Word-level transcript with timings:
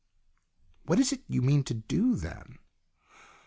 "What 0.87 0.99
is 0.99 1.13
it 1.13 1.21
you 1.27 1.43
mean 1.43 1.63
to 1.65 1.75
do, 1.75 2.15
then 2.15 2.57